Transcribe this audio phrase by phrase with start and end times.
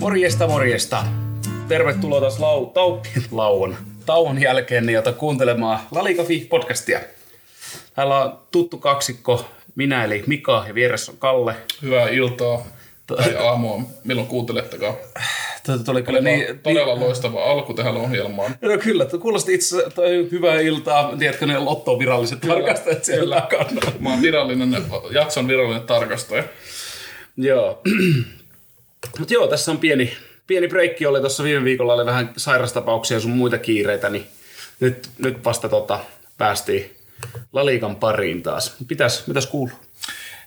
[0.00, 1.04] Morjesta, morjesta.
[1.68, 3.00] Tervetuloa taas lau, tau,
[3.30, 3.76] lauon,
[4.06, 7.00] tauon jälkeen niin jota kuuntelemaan Lalikafi podcastia.
[7.94, 9.44] Täällä on tuttu kaksikko,
[9.74, 11.54] minä eli Mika ja vieressä on Kalle.
[11.82, 12.66] Hyvää iltaa
[13.06, 14.94] tai aamua, milloin kuuntelettekaan.
[15.66, 18.56] Tuota, tuli kyllä Todella, niin, todella loistava alku tähän ohjelmaan.
[18.60, 21.16] No kyllä, kuulosti itse toi hyvää iltaa.
[21.18, 23.80] Tiedätkö ne lottoon viralliset tarkastajat siellä takana?
[23.98, 24.76] Mä oon virallinen,
[25.10, 26.44] jakson virallinen tarkastaja.
[27.36, 27.82] Joo.
[29.18, 33.20] Mutta joo, tässä on pieni, pieni breikki oli tuossa viime viikolla, oli vähän sairastapauksia ja
[33.20, 34.26] sun muita kiireitä, niin
[34.80, 36.00] nyt, nyt vasta tota,
[36.38, 36.96] päästiin
[37.52, 38.76] Laliikan pariin taas.
[38.88, 39.76] Pitäis, mitäs kuuluu?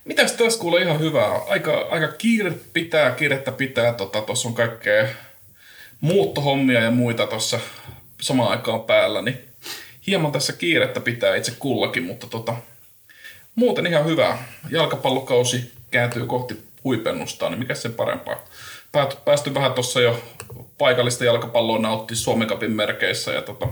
[0.04, 1.32] Mitäs tässä kuulee ihan hyvää?
[1.48, 3.92] Aika, aika kiire pitää, kiirettä pitää.
[3.92, 5.08] Tuossa tota, on kaikkea
[6.00, 7.60] muuttohommia ja muita tuossa
[8.20, 9.38] samaan aikaan päällä, niin
[10.06, 12.56] hieman tässä kiirettä pitää itse kullakin, mutta tota,
[13.54, 14.48] muuten ihan hyvää.
[14.70, 18.44] Jalkapallokausi kääntyy kohti huipennusta, niin mikä sen parempaa.
[18.92, 20.22] Päät- Päästy vähän tuossa jo
[20.78, 23.68] paikallista jalkapalloa nautti Suomen Cupin merkeissä ja tota,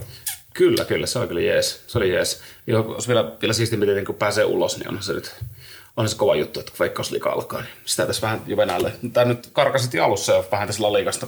[0.54, 1.84] Kyllä, kyllä, se oli kyllä jees.
[1.86, 2.42] Se oli jees.
[2.66, 5.34] Ja olisi vielä, vielä siistimpi, niin kun pääsee ulos, niin onhan se nyt
[5.96, 8.92] on se kova juttu, että kun Veikkausliiga alkaa, niin sitä tässä vähän jo Venäjälle.
[9.12, 11.26] Tämä nyt karkasit alussa jo vähän tässä Laliikasta.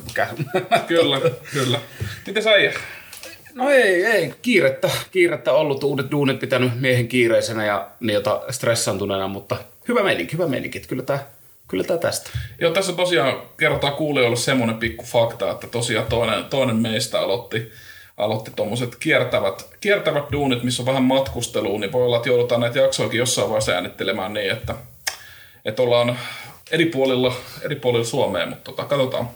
[0.87, 1.21] kyllä,
[1.53, 1.81] kyllä.
[2.27, 2.51] Miten sä?
[3.55, 9.57] No ei, ei, kiirettä, kiirettä ollut, uudet duunit pitänyt miehen kiireisenä ja jota stressantuneena, mutta
[9.89, 11.19] hyvä meininki, hyvä meininki, että kyllä tämä,
[11.69, 12.31] kyllä tämä tästä.
[12.61, 17.73] Joo, tässä tosiaan kerrotaan kuulijoille semmoinen pikku fakta, että tosiaan toinen, toinen meistä aloitti,
[18.17, 22.79] aloitti tuommoiset kiertävät, kiertävät duunit, missä on vähän matkustelua, niin voi olla, että joudutaan näitä
[22.79, 24.75] jaksoakin jossain vaiheessa äänittelemään niin, että,
[25.65, 26.19] että ollaan
[26.71, 29.29] eri puolilla, eri puolilla Suomea, mutta tota, katsotaan,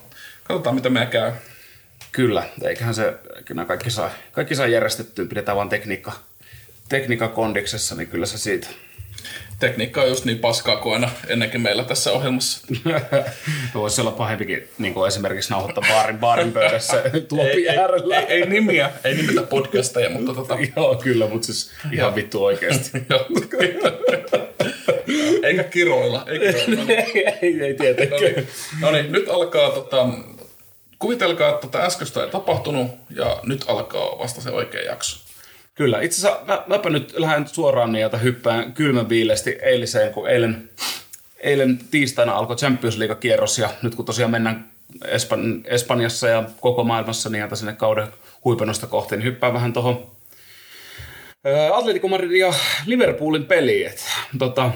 [0.44, 1.32] katsotaan, mitä meidän käy.
[2.12, 6.12] Kyllä, eiköhän se, kyllä kaikki saa, kaikki saa järjestettyä, pidetään vaan tekniikka,
[6.88, 8.68] tekniikka kondiksessa, niin kyllä se siitä.
[9.58, 12.66] Tekniikka on just niin paskaa kuin aina ennenkin meillä tässä ohjelmassa.
[13.74, 18.20] Voisi olla pahempikin niin kuin esimerkiksi nauhoittaa baarin, baarin pöydässä tuopi ei, äärellä.
[18.20, 22.98] ei, ei, nimiä, ei nimetä podcasteja, mutta tota, Joo, kyllä, mutta siis ihan vittu oikeasti.
[25.42, 26.24] Eikä kiroilla.
[26.26, 26.92] Eikä kiroilla.
[27.42, 28.20] ei, ei tietenkään.
[28.22, 28.48] No niin,
[28.80, 30.08] no niin, nyt alkaa, tota,
[30.98, 35.27] kuvitelkaa, että tätä äskeistä ei tapahtunut ja nyt alkaa vasta se oikea jakso.
[35.78, 40.70] Kyllä, itse asiassa mä, mäpä nyt lähden suoraan että hyppään kylmän viileesti eiliseen, kun eilen,
[41.40, 44.68] eilen tiistaina alkoi Champions League-kierros ja nyt kun tosiaan mennään
[45.04, 48.08] Espan, Espanjassa ja koko maailmassa niin sinne kauden
[48.44, 50.06] huipennosta kohti, niin hyppään vähän tuohon
[51.74, 52.54] Atletico Madridin ja
[52.86, 53.92] Liverpoolin peliin.
[54.38, 54.70] Tota,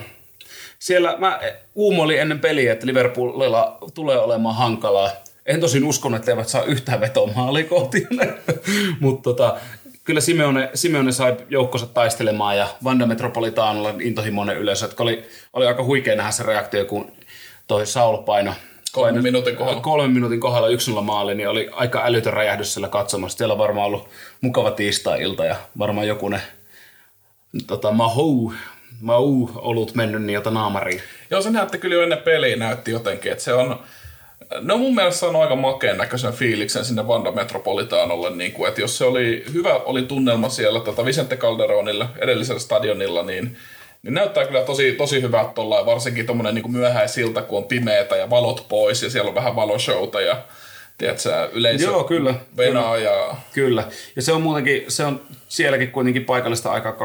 [0.79, 1.41] siellä mä
[1.75, 5.11] uumoilin ennen peliä, että Liverpoolilla tulee olemaan hankalaa.
[5.47, 8.07] En tosin uskonut, että eivät saa yhtään vetoa maaliin kohti.
[9.01, 9.61] Mutta tota,
[10.05, 14.87] kyllä Simeone, Simeone sai joukkonsa taistelemaan ja Vanda Metropolitaanolla intohimoinen yleisö.
[14.87, 17.13] Että oli, oli aika huikea nähdä se reaktio, kun
[17.67, 18.55] toi Saul paino
[18.93, 19.81] Kolmen paino- minuutin kohdalla.
[19.81, 23.39] kolmen minuutin kohdalla 1 maali, niin oli aika älytön räjähdys siellä katsomassa.
[23.39, 24.09] Siellä on varmaan ollut
[24.41, 26.41] mukava tiistai-ilta ja varmaan joku ne
[27.67, 28.53] tota, mahou,
[29.01, 31.03] mahou olut mennyt jota naamariin.
[31.31, 33.81] Joo, se näytti kyllä jo ennen peliä näytti jotenkin, että se on,
[34.61, 38.99] No mun mielestä on aika makeen näköisen fiiliksen sinne Vanda Metropolitaanolle, niin kuin, että jos
[38.99, 43.57] se oli hyvä oli tunnelma siellä tota Vicente Calderonilla edellisellä stadionilla, niin,
[44.03, 48.31] niin näyttää kyllä tosi, tosi hyvältä tuolla, varsinkin tuommoinen niin myöhäisilta, kun on pimeätä ja
[48.31, 50.37] valot pois ja siellä on vähän valoshowta ja
[50.99, 52.35] tiedätkö, yleisö Joo, kyllä.
[52.57, 53.85] venaa ja Kyllä.
[54.17, 56.99] Ja se on muutenkin, se on sielläkin kuitenkin paikallista aikaa 20.45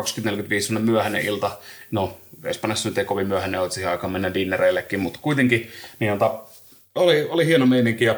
[0.62, 1.52] semmoinen myöhäinen ilta.
[1.92, 6.40] No, Espanjassa nyt ei kovin myöhäinen ole, siihen aikaan mennä dinnereillekin, mutta kuitenkin niin jota,
[6.98, 8.16] oli, oli hieno meininki ja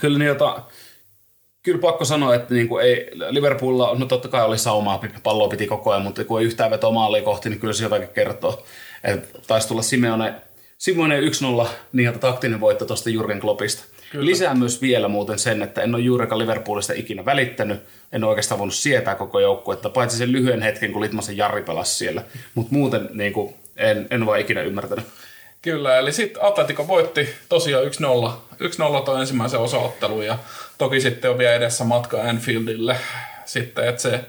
[0.00, 0.62] kyllä niin jota,
[1.62, 5.66] kyllä pakko sanoa, että niin kuin ei, Liverpoolilla, no totta kai oli saumaa, palloa piti
[5.66, 8.66] koko ajan, mutta kun ei yhtään vetoa maaliin kohti, niin kyllä se jotakin kertoo.
[9.04, 10.34] Että taisi tulla Simeone,
[10.78, 13.84] Simeone 1-0, niin taktinen voitto tuosta Jurgen Kloppista.
[14.10, 14.26] Kyllä.
[14.26, 17.80] Lisää myös vielä muuten sen, että en ole juurikaan Liverpoolista ikinä välittänyt,
[18.12, 21.94] en ole oikeastaan voinut sietää koko joukkuetta, paitsi sen lyhyen hetken, kun Litmasen Jari pelasi
[21.94, 22.22] siellä.
[22.54, 25.04] Mutta muuten niin kuin, en, en vaan ikinä ymmärtänyt.
[25.66, 27.88] Kyllä, eli sitten Atletico voitti tosiaan 1-0,
[28.98, 30.38] 1-0 toi ensimmäisen osaottelun ja
[30.78, 32.96] toki sitten on vielä edessä matka Anfieldille
[33.44, 34.20] sitten, että se,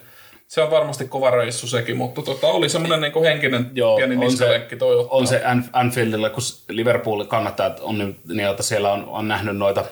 [0.48, 4.32] se on varmasti kova reissu sekin, mutta tota, oli semmoinen niinku henkinen Joo, pieni on
[4.32, 5.18] se- toi ottaa.
[5.18, 9.58] On se An- Anfieldilla, kun Liverpool kannattajat on, niin, niin että siellä on, on nähnyt
[9.58, 9.86] noita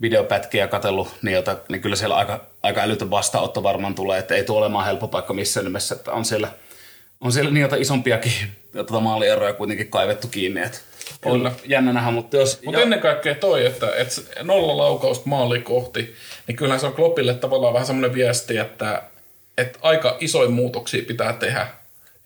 [0.00, 4.44] videopätkiä katsellut, niin, jota, niin kyllä siellä aika, aika älytön vastaanotto varmaan tulee, että ei
[4.44, 6.48] tule olemaan helppo paikka missään nimessä, että on siellä,
[7.20, 8.32] on siellä niitä isompiakin
[8.72, 10.78] tuota maalieroja kuitenkin kaivettu kiinni, että
[11.24, 11.52] on Kyllä.
[11.66, 12.60] jännä nähdä, mutta jos...
[12.64, 16.14] Mutta ennen kaikkea toi, että, että nolla laukausta maaliin kohti,
[16.46, 19.02] niin kyllähän se on Kloppille tavallaan vähän semmoinen viesti, että,
[19.58, 21.66] että aika isoja muutoksia pitää tehdä,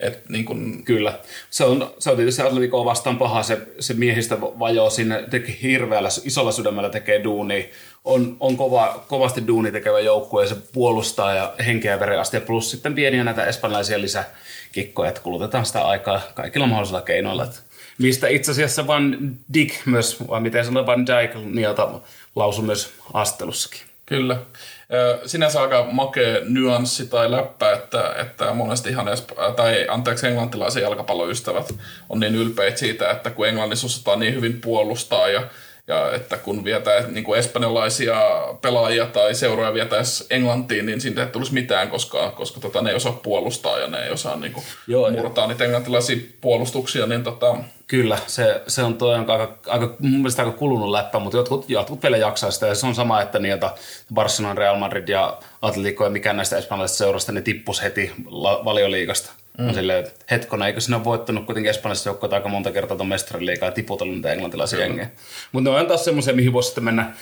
[0.01, 1.19] Et niin kun, Kyllä.
[1.51, 6.09] Se on, se on tietysti Atleticoa vastaan paha, se, se miehistä vajoo sinne, tekee hirveällä,
[6.25, 7.71] isolla sydämellä tekee duuni.
[8.05, 12.37] On, on kova, kovasti duuni tekevä joukkue ja se puolustaa ja henkeä ja veren asti.
[12.37, 17.45] Ja plus sitten pieniä näitä espanjalaisia lisäkikkoja, että kulutetaan sitä aikaa kaikilla mahdollisilla keinoilla.
[17.45, 17.59] Että
[17.99, 21.89] mistä itse asiassa Van Dijk myös, vai miten sanotaan Van Dijk, niiltä
[22.37, 23.81] lausui myös astelussakin.
[24.07, 24.37] Kyllä.
[25.27, 31.75] Sinänsä aika makea nyanssi tai läppä, että, että monesti ihan esp- tai anteeksi englantilaisen jalkapalloystävät
[32.09, 35.43] on niin ylpeitä siitä, että kun Englannissa osataan niin hyvin puolustaa ja,
[35.89, 38.17] ja että kun vietää niin kuin espanjalaisia
[38.63, 42.97] pelaajia tai seuroja vietäisi Englantiin, niin siitä ei tulisi mitään, koska, koska tota, ne ei
[42.97, 47.57] osaa puolustaa ja ne ei osaa niin kuin, Joo, murtaa niitä englantilaisia puolustuksia, niin tota,
[47.87, 51.71] Kyllä, se, se on toi on aika, aika, mun mielestä aika kulunut läppä, mutta jotkut,
[51.71, 52.67] jotkut vielä jaksaa sitä.
[52.67, 53.75] Ja se on sama, että niiltä
[54.15, 58.13] Barcelona, Real Madrid ja Atletico ja mikään näistä espanjalaisista seurasta, ne tippus heti
[58.65, 59.33] valioliigasta.
[59.59, 59.69] Mm.
[59.69, 63.09] On silleen, että hetkona, eikö sinä ole voittanut kuitenkin espanjalaisista joukkoja aika monta kertaa tuon
[63.09, 65.11] mestariliigaa ja tiputellut niitä englantilaisia jengejä.
[65.53, 67.13] Mutta ne on taas semmoisia, mihin voisi sitten mennä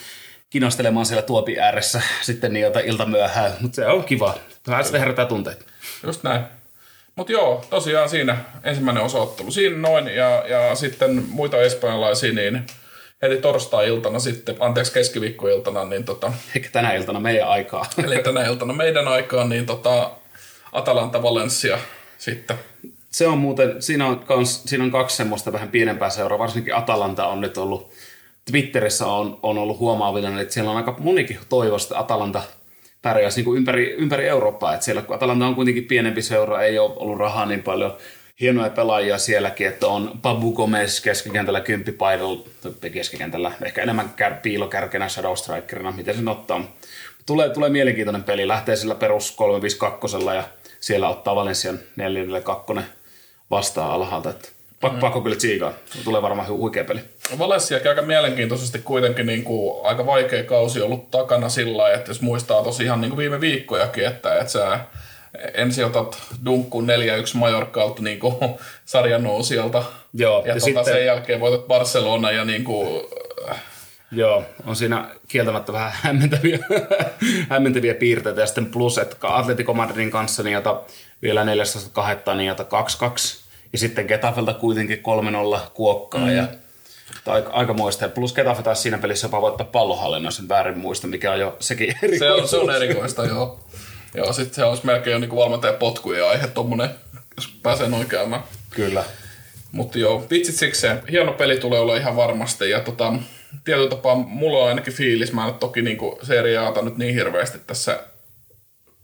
[0.51, 3.53] kinastelemaan siellä tuopi ääressä sitten niiltä ilta myöhään.
[3.61, 4.35] Mutta se on kiva.
[4.69, 5.65] Vähän sitä herätää tunteita.
[6.07, 6.43] Just näin.
[7.17, 9.51] Mutta joo, tosiaan siinä ensimmäinen osoittelu.
[9.51, 12.67] Siinä noin, ja, ja sitten muita espanjalaisia, niin
[13.23, 17.87] heti torstai-iltana sitten, anteeksi keskiviikkoiltana, niin tota, Eikä tänä iltana meidän aikaa.
[18.05, 20.11] eli tänä iltana meidän aikaan, niin tota,
[20.73, 21.79] Atalanta Valencia
[22.23, 22.57] sitten.
[23.11, 27.27] Se on muuten, siinä on, kans, siinä on kaksi semmoista vähän pienempää seuraa, varsinkin Atalanta
[27.27, 27.93] on nyt ollut,
[28.51, 32.43] Twitterissä on, on ollut huomaavinen, että siellä on aika monikin toivosta, Atalanta
[33.03, 36.93] pärjäisi niin ympäri, ympäri Eurooppaa, että siellä kun Atalanta on kuitenkin pienempi seura, ei ole
[36.97, 37.97] ollut rahaa niin paljon,
[38.41, 42.45] hienoja pelaajia sielläkin, että on Pabu Gomez keskikentällä kymppipaidalla,
[42.93, 46.77] keskikentällä, ehkä enemmän kär, piilokärkenä Shadow Strikerina, miten sen ottaa.
[47.27, 50.45] Tulee, tulee mielenkiintoinen peli, lähtee sillä perus 352 ja
[50.83, 52.93] siellä ottaa Valensian 442
[53.51, 54.31] vastaan alhaalta.
[54.31, 54.49] Että
[54.81, 55.01] pakko, mm.
[55.01, 55.73] pakko kyllä tsiikaa.
[56.05, 57.01] Tulee varmaan hu- huikea peli.
[57.39, 62.21] Valenciakin aika mielenkiintoisesti kuitenkin niin kuin aika vaikea kausi ollut takana sillä lailla, että jos
[62.21, 64.81] muistaa tosiaan niin kuin viime viikkojakin, että, että sä
[65.55, 66.89] ensin otat dunkkuun
[67.35, 68.35] 4-1 Majorkalta niin kuin
[68.85, 69.85] sarjan nousijalta.
[70.15, 70.85] Joo, ja, ja tota sitten...
[70.85, 73.05] sen jälkeen voitat Barcelona ja niin kuin,
[74.13, 76.59] Joo, on siinä kieltämättä vähän hämmentäviä,
[77.51, 78.41] hämmentäviä piirteitä.
[78.41, 80.83] Ja sitten plus, että Atletico Madridin kanssa niin jota
[81.23, 82.67] vielä 402 niin jota 2-2.
[83.73, 85.03] Ja sitten Getafelta kuitenkin
[85.57, 86.21] 3-0 kuokkaa.
[86.21, 86.37] Mm.
[86.37, 86.47] Ja,
[87.25, 88.09] tai aika muista.
[88.09, 92.07] Plus Getafe taisi siinä pelissä jopa voittaa pallohallinnossa, väärin muista, mikä on jo sekin se
[92.07, 92.43] erikoisuus.
[92.43, 93.61] on, se on erikoista, joo.
[94.15, 96.91] Joo, sitten se olisi melkein jo niin valmentajan potkujen aihe, tommonen,
[97.37, 98.43] jos pääsee noin käymään.
[98.71, 99.05] Kyllä.
[99.73, 101.03] Mutta joo, vitsit sikseen.
[101.11, 102.71] Hieno peli tulee olla ihan varmasti.
[102.71, 103.13] Ja tota,
[103.65, 105.33] tietyllä tapaa mulla on ainakin fiilis.
[105.33, 108.01] Mä en ole toki niinku seriaata nyt niin hirveästi tässä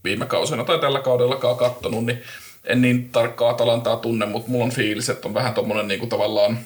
[0.04, 2.22] viime kausina tai tällä kaudellakaan kattonut, niin
[2.64, 6.58] en niin tarkkaa Atalantaa tunne, mutta mulla on fiilis, että on vähän tommonen niinku tavallaan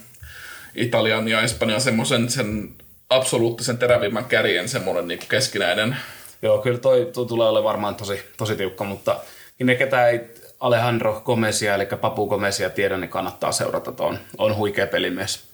[0.74, 2.70] Italian ja Espanjan semmoisen sen
[3.10, 5.96] absoluuttisen terävimmän kärjen semmoinen niinku keskinäinen.
[6.42, 9.20] Joo, kyllä toi, toi tulee olemaan varmaan tosi, tosi tiukka, mutta
[9.58, 10.20] ne ketä ei
[10.60, 13.92] Alejandro Gomezia, eli Papu Gomezia tiedä, niin kannattaa seurata.
[13.98, 15.51] On, on huikea pelimies.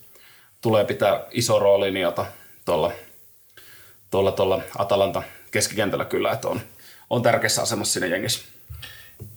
[0.60, 2.26] Tulee pitää iso rooli niiltä
[2.64, 2.92] tuolla,
[4.10, 6.60] tuolla, tuolla Atalanta keskikentällä kyllä, että on,
[7.10, 8.40] on tärkeässä asemassa siinä jengissä.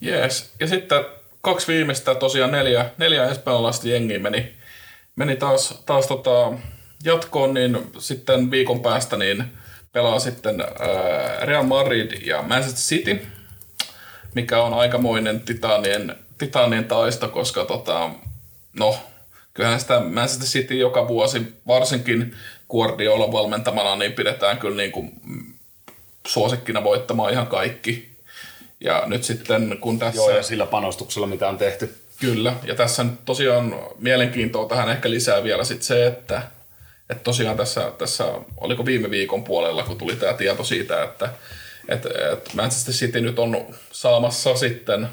[0.01, 0.53] Jees.
[0.59, 1.05] Ja sitten
[1.41, 4.53] kaksi viimeistä, tosiaan neljä, neljä espanjalaista jengiä meni,
[5.15, 6.53] meni taas, taas tota
[7.03, 9.43] jatkoon, niin sitten viikon päästä niin
[9.91, 13.27] pelaa sitten ää, Real Madrid ja Manchester City,
[14.35, 18.09] mikä on aikamoinen titanien, titanien taisto, koska tota,
[18.79, 18.95] no,
[19.53, 22.35] kyllähän sitä Manchester City joka vuosi, varsinkin
[22.69, 25.11] Guardiola valmentamana, niin pidetään kyllä niin kuin
[26.27, 28.11] suosikkina voittamaan ihan kaikki.
[28.79, 30.21] Ja nyt sitten kun tässä...
[30.21, 31.95] Joo, ja sillä panostuksella, mitä on tehty.
[32.19, 36.41] Kyllä, ja tässä nyt tosiaan mielenkiintoa tähän ehkä lisää vielä sit se, että,
[37.09, 38.25] että tosiaan tässä, tässä,
[38.57, 41.29] oliko viime viikon puolella, kun tuli tämä tieto siitä, että,
[41.89, 45.07] että, että Manchester City nyt on saamassa sitten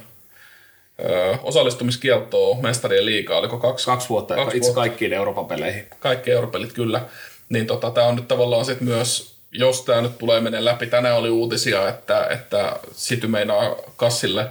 [1.43, 4.81] osallistumiskieltoa mestarien liigaa, oliko kaksi, Kaksi vuotta, kaksi itse vuotta.
[4.81, 5.87] kaikkiin Euroopan peleihin.
[6.01, 7.01] kaikki europelit kyllä,
[7.49, 11.17] niin tota, tämä on nyt tavallaan sitten myös, jos tämä nyt tulee menee läpi, tänään
[11.17, 14.47] oli uutisia, että, että City meinaa kassille,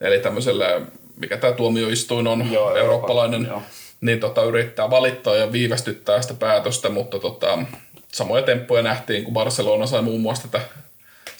[0.00, 0.80] eli tämmöiselle,
[1.16, 3.70] mikä tämä tuomioistuin on, Joo, eurooppalainen, Euroopan, joo.
[4.00, 7.58] niin tota, yrittää valittaa ja viivästyttää sitä päätöstä, mutta tota,
[8.12, 10.64] samoja temppuja nähtiin, kun Barcelona sai muun muassa tätä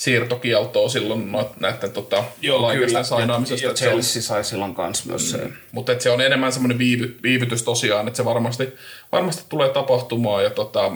[0.01, 3.67] siirtokieltoa silloin noit- näiden tota, alaikäisten sainaamisesta.
[3.67, 5.39] Ja on- Chelsea sai silloin kanssa myös se.
[5.73, 8.69] mutta se on enemmän semmoinen viivy, viivytys tosiaan, että se varmasti,
[9.13, 10.45] varmasti tulee tapahtumaan.
[10.45, 10.93] Ja tota,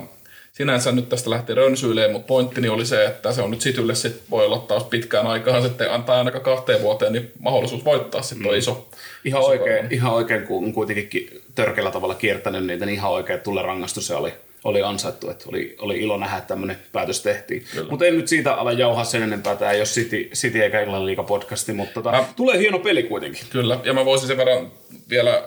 [0.53, 4.21] sinänsä nyt tästä lähti rönsyilemään, mutta pointtini oli se, että se on nyt Citylle sit
[4.29, 8.57] voi olla taas pitkään aikaan sitten antaa ainakaan kahteen vuoteen niin mahdollisuus voittaa sitten mm.
[8.57, 8.89] iso.
[9.25, 13.63] Ihan oikein, ihan oikein, kun on kuitenkin törkeällä tavalla kiertänyt niitä, niin ihan oikein tulee
[13.63, 14.33] rangaistus se oli,
[14.65, 17.65] oli ansaittu, että oli, oli ilo nähdä, että tämmöinen päätös tehtiin.
[17.89, 21.05] Mutta en nyt siitä ala jauhaa sen enempää, tämä ei ole City, City eikä Englannin
[21.05, 23.41] liiga podcasti, mutta tota, mä, tulee hieno peli kuitenkin.
[23.49, 24.71] Kyllä, ja mä voisin sen verran
[25.09, 25.43] vielä,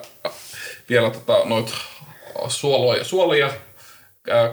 [0.89, 1.73] vielä tota, noit
[2.47, 3.49] suoloja, suolia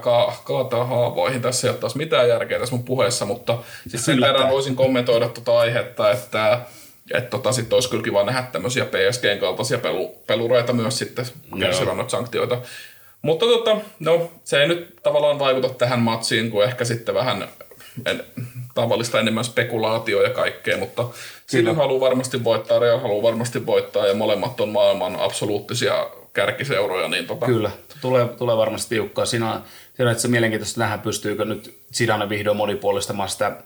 [0.00, 1.42] ka- kaataa haavoihin.
[1.42, 3.58] Tässä ei ole taas mitään järkeä tässä mun puheessa, mutta
[3.88, 6.60] siis sen verran voisin kommentoida tuota aihetta, että
[7.14, 11.26] että tota, sitten olisi kyllä kiva nähdä tämmöisiä PSGn kaltaisia pelu, pelureita myös sitten
[11.60, 12.62] kärsivän noita sanktioita.
[13.22, 17.48] Mutta tota, no, se ei nyt tavallaan vaikuta tähän matsiin, kuin ehkä sitten vähän
[18.06, 18.24] en,
[18.74, 21.04] tavallista enemmän spekulaatio ja kaikkea, mutta
[21.48, 27.08] City haluaa varmasti voittaa, Real haluaa varmasti voittaa ja molemmat on maailman absoluuttisia kärkiseuroja.
[27.08, 27.46] Niin tota...
[27.46, 27.70] Kyllä,
[28.00, 29.26] tulee, tulee varmasti tiukkaa.
[29.26, 29.62] Siinä on,
[29.94, 33.56] siinä on itse mielenkiintoista nähdä, pystyykö nyt Zidane vihdoin monipuolistamaan sitä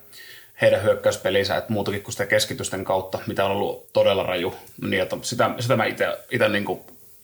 [0.60, 4.54] heidän hyökkäyspelinsä, että muutakin kuin sitä keskitysten kautta, mitä on ollut todella raju.
[4.82, 6.80] Niin, että sitä, sitä mä itse niin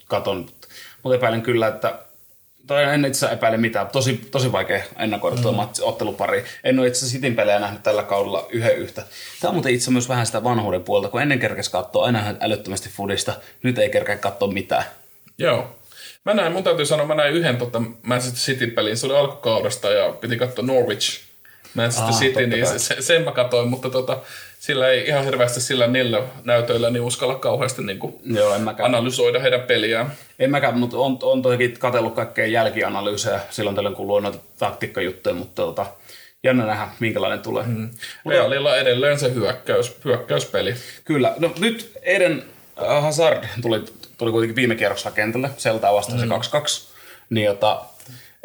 [0.09, 0.47] katon.
[1.03, 1.99] Mutta epäilen kyllä, että
[2.67, 3.87] tai en itse epäile mitään.
[3.87, 5.59] Tosi, tosi vaikea ennakoida tuo mm.
[5.83, 6.45] ottelupari.
[6.65, 9.03] En ole itse Sitin pelejä nähnyt tällä kaudella yhden yhtä.
[9.41, 12.89] Tämä on muuten itse myös vähän sitä vanhuuden puolta, kun ennen kerkesi katsoa aina älyttömästi
[12.89, 13.33] fudista.
[13.63, 14.85] Nyt ei kerkeä katsoa mitään.
[15.39, 15.77] Joo.
[16.25, 20.13] Mä näin, mun täytyy sanoa, mä näin yhden tota Manchester City-pelin, se oli alkukaudesta ja
[20.13, 21.21] piti katsoa Norwich
[21.75, 24.19] Manchester ah, City, niin se, sen mä katsoin, mutta tota,
[24.67, 28.95] sillä ei ihan hirveästi sillä niillä näytöillä niin uskalla kauheasti niin kuin Joo, en mäkään.
[28.95, 30.13] analysoida heidän peliään.
[30.39, 35.35] En mäkään, mutta on, on toki katsellut kaikkea jälkianalyysejä silloin tällöin, kun luon noita taktiikkajuttuja,
[35.35, 35.87] mutta tota,
[36.43, 37.65] jännä nähdä, minkälainen tulee.
[37.67, 37.91] Mm.
[38.29, 40.75] Realilla edelleen se hyökkäys, hyökkäyspeli.
[41.05, 41.35] Kyllä.
[41.39, 42.45] No nyt Eden
[42.77, 43.85] Hazard tuli
[44.19, 46.43] tuli kuitenkin viime kierroksella kentälle, Seltaa vastaan mm.
[46.43, 46.93] se 2-2,
[47.31, 47.85] niin jota,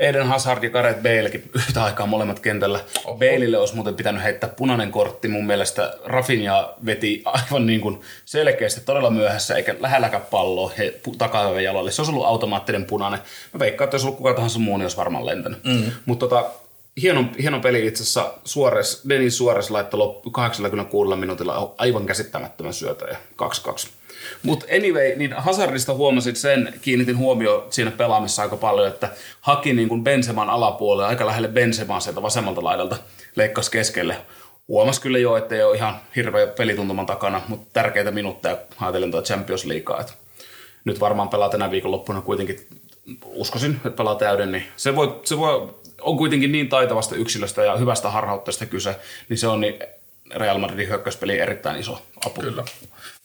[0.01, 2.79] Eden Hazard ja Gareth Balekin yhtä aikaa molemmat kentällä.
[3.05, 3.17] Oho.
[3.17, 5.27] Baleille olisi muuten pitänyt heittää punainen kortti.
[5.27, 11.63] Mun mielestä Rafinha veti aivan niin kuin selkeästi todella myöhässä, eikä lähelläkään palloa he, takapäivän
[11.63, 11.91] jalalle.
[11.91, 13.19] Se olisi ollut automaattinen punainen.
[13.53, 15.63] Mä veikkaan, että jos ollut kuka tahansa muu, niin olisi varmaan lentänyt.
[15.63, 15.91] Mm.
[16.05, 16.49] Mutta tota,
[17.01, 18.33] hieno, hieno peli itse asiassa.
[18.45, 23.87] Suores, Denis Suores laittoi loppu 86 minuutilla aivan käsittämättömän syötä ja 2-2.
[24.43, 29.09] Mutta anyway, niin Hazardista huomasin sen, kiinnitin huomioon siinä pelaamissa aika paljon, että
[29.41, 32.97] haki niin kuin Benseman alapuolelle, aika lähelle Bensemaa sieltä vasemmalta laidalta,
[33.35, 34.17] leikkasi keskelle.
[34.67, 39.27] Huomas kyllä jo, että ei ole ihan hirveä pelituntuman takana, mutta tärkeitä minuutteja ajatellen tuota
[39.27, 40.05] Champions Leaguea.
[40.85, 42.67] Nyt varmaan pelaa tänä viikonloppuna kuitenkin,
[43.25, 45.69] uskoisin, että pelaa täyden, niin se voi, se voi
[46.01, 48.95] on kuitenkin niin taitavasta yksilöstä ja hyvästä harhautteesta kyse,
[49.29, 49.79] niin se on niin
[50.35, 52.41] Real Madridin hyökkäyspeli erittäin iso apu.
[52.41, 52.63] Kyllä.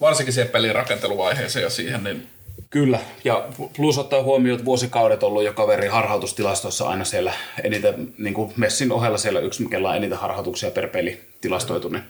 [0.00, 2.28] Varsinkin siihen pelin rakenteluvaiheeseen ja siihen, niin
[2.70, 7.32] Kyllä, ja plus ottaa huomioon, että vuosikaudet ollut jo kaveri harhautustilastoissa aina siellä
[7.64, 12.02] eniten, niin kuin Messin ohella siellä yksi, mikä on eniten harhautuksia per peli tilastoitu, niin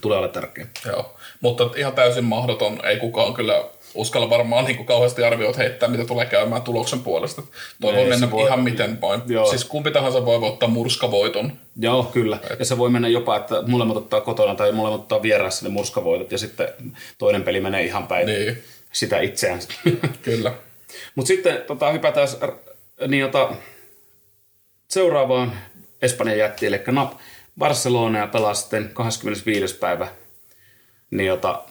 [0.00, 0.66] tulee olla tärkeä.
[0.86, 5.88] Joo, mutta ihan täysin mahdoton, ei kukaan kyllä uskalla varmaan niin kuin kauheasti arvioit heittää,
[5.88, 7.42] mitä tulee käymään tuloksen puolesta.
[7.80, 8.46] Toi voi mennä voi...
[8.46, 9.22] ihan miten vain.
[9.26, 9.46] Joo.
[9.46, 11.52] Siis kumpi tahansa voi voittaa murskavoiton.
[11.76, 12.38] Joo, kyllä.
[12.50, 12.58] Et...
[12.58, 16.32] Ja se voi mennä jopa, että molemmat ottaa kotona tai molemmat ottaa vieraassa ne murskavoitot
[16.32, 16.68] ja sitten
[17.18, 18.62] toinen peli menee ihan päin niin.
[18.92, 19.60] sitä itseään.
[20.22, 20.54] kyllä.
[21.14, 22.28] Mutta sitten tota, hypätään
[23.06, 23.52] niin, jota,
[24.88, 25.52] seuraavaan
[26.02, 27.12] Espanjan jätti, eli Nap
[27.58, 29.74] Barcelona ja pelaa sitten 25.
[29.74, 30.08] päivä
[31.12, 31.62] niin jota,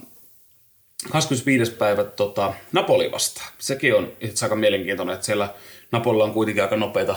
[1.09, 1.71] 25.
[1.71, 3.47] päivä tota, Napoli vastaan.
[3.59, 5.49] Sekin on itse aika mielenkiintoinen, että siellä
[5.91, 7.15] Napolilla on kuitenkin aika nopeita,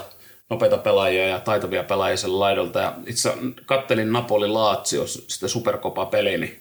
[0.50, 2.78] nopeita pelaajia ja taitavia pelaajia siellä laidolta.
[2.78, 3.32] Ja itse
[3.66, 6.60] kattelin Napoli Lazio sitä superkopa peli, niin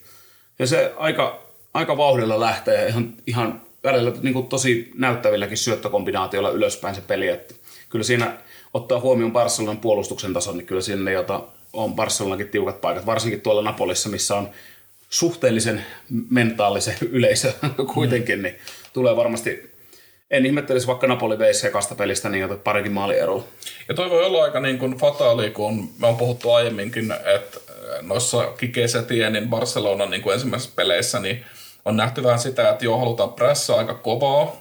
[0.60, 6.96] ja se aika, aika vauhdilla lähtee ihan, ihan välillä niin kuin tosi näyttävilläkin syöttökombinaatioilla ylöspäin
[6.96, 7.28] se peli.
[7.28, 7.56] Että
[7.90, 8.38] kyllä siinä
[8.74, 11.42] ottaa huomioon Barcelonan puolustuksen tason, niin kyllä sinne jota
[11.74, 14.50] on Barcelonakin tiukat paikat, varsinkin tuolla Napolissa, missä on
[15.14, 15.86] suhteellisen
[16.30, 17.54] mentaalisen yleisö
[17.94, 18.56] kuitenkin, niin
[18.94, 19.74] tulee varmasti
[20.32, 23.48] en ihmettelisi vaikka Napoli veisi sekasta pelistä niin että parikin ero.
[23.88, 27.60] Ja toi voi olla aika niin kuin fataali, kun me on puhuttu aiemminkin, että
[28.02, 31.46] noissa Kikeissä Tienin Barcelonan niin kuin ensimmäisissä peleissä, niin
[31.86, 34.56] on nähty vähän sitä, että joo, halutaan pressaa aika kovaa,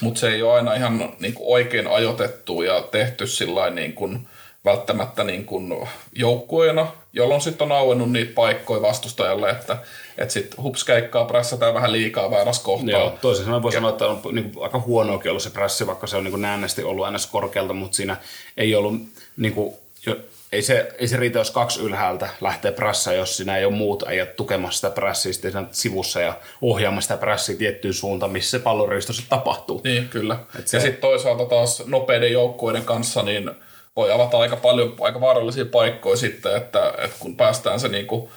[0.00, 4.28] mutta se ei ole aina ihan niin kuin oikein ajoitettu ja tehty sillä niin kuin,
[4.64, 9.76] välttämättä niin kuin joukkueena, jolloin sitten on auennut niitä paikkoja vastustajalle, että,
[10.18, 12.90] että sitten hupskeikkaa prässätään vähän liikaa väärässä kohtaa.
[12.90, 13.74] Joo, toisin sanoen voi ja.
[13.74, 16.82] sanoa, että on niin kuin, aika huonoakin ollut se prässi, vaikka se on niin näennästi
[16.82, 18.16] ollut aina korkealta, mutta siinä
[18.56, 18.94] ei ollut
[19.36, 19.74] niin kuin,
[20.06, 20.16] jo,
[20.52, 24.10] ei se, ei se riitä, jos kaksi ylhäältä lähtee prässä, jos siinä ei ole muuta,
[24.10, 28.58] ei ole tukemassa sitä prässiä siinä sivussa ja ohjaamassa sitä prässiä tiettyyn suuntaan, missä se
[28.58, 29.80] palloristo tapahtuu.
[29.84, 30.38] Niin, kyllä.
[30.58, 30.76] Et se...
[30.76, 33.50] Ja sitten toisaalta taas nopeiden joukkueiden kanssa, niin
[33.98, 38.28] voi avata aika paljon aika vaarallisia paikkoja sitten, että, että kun päästään se niin kuin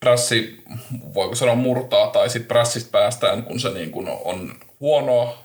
[0.00, 0.62] prässi,
[1.14, 5.38] voiko sanoa murtaa, tai sitten prässistä päästään, kun se niin kuin on huonoa,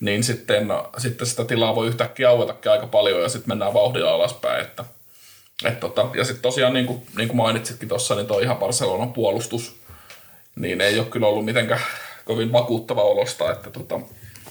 [0.00, 4.62] niin sitten, sitten sitä tilaa voi yhtäkkiä auetakin aika paljon ja sitten mennään vauhdilla alaspäin.
[4.62, 4.84] Että,
[5.64, 9.12] et tota, ja sitten tosiaan niin kuin, niin kuin mainitsitkin tuossa, niin tuo ihan Barcelonan
[9.12, 9.76] puolustus,
[10.56, 11.80] niin ei ole kyllä ollut mitenkään
[12.24, 13.52] kovin vakuuttava olosta.
[13.52, 14.00] Että tota.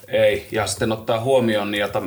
[0.08, 2.02] Ei, ja sitten ottaa huomioon, niin jota,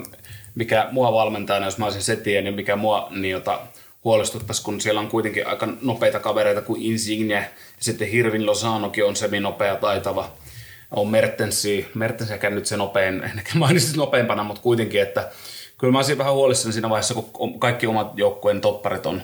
[0.54, 3.60] mikä mua valmentaa, jos mä olisin setien, niin mikä mua niin jota,
[4.04, 7.42] huolestuttaisi, kun siellä on kuitenkin aika nopeita kavereita kuin Insigne, ja
[7.80, 10.30] sitten Hirvin Lozanokin on semi-nopea, taitava.
[10.90, 15.30] On Mertensi, Mertensi ehkä nyt se nopein, ehkä mainitsin nopeimpana, mutta kuitenkin, että
[15.78, 19.22] kyllä mä olisin vähän huolissani siinä vaiheessa, kun kaikki omat joukkueen topparit on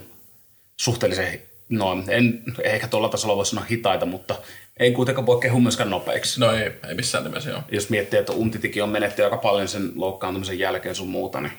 [0.77, 4.35] suhteellisen, no en ehkä tuolla tasolla voi sanoa hitaita, mutta
[4.79, 6.41] ei kuitenkaan voi kehua myöskään nopeiksi.
[6.41, 7.63] No ei, ei missään nimessä joo.
[7.73, 11.53] Jos miettii, että Untitikin on menetty aika paljon sen loukkaantumisen jälkeen sun muuta, niin...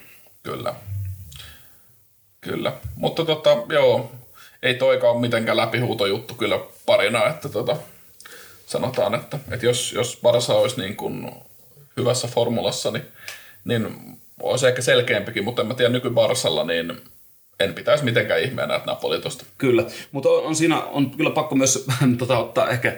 [0.44, 0.76] Kyllä.
[2.42, 2.74] Kyllä.
[2.96, 4.12] Mutta tota, joo,
[4.64, 7.78] ei toikaan ole mitenkään läpihuutojuttu kyllä parina, että tota,
[8.66, 11.32] sanotaan, että, että jos, jos Barsa olisi niin kuin
[11.98, 13.06] hyvässä formulassa, niin,
[13.66, 13.98] niin
[14.44, 17.02] olisi ehkä selkeämpikin, mutta en mä tiedä nyky-Barsalla, niin
[17.60, 19.46] en pitäisi mitenkään ihmeenä, että Napoli tosta.
[19.58, 21.86] Kyllä, mutta on, on, siinä on kyllä pakko myös
[22.18, 22.98] tota, ottaa ehkä,